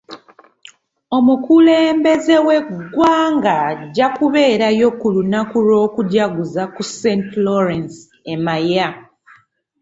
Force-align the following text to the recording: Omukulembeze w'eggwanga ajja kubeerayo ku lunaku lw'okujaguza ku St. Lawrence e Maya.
Omukulembeze 1.17 2.35
w'eggwanga 2.47 3.53
ajja 3.69 4.07
kubeerayo 4.17 4.87
ku 4.99 5.07
lunaku 5.15 5.57
lw'okujaguza 5.67 6.63
ku 6.73 6.81
St. 6.95 7.29
Lawrence 7.45 7.99
e 8.33 8.35
Maya. 8.45 8.89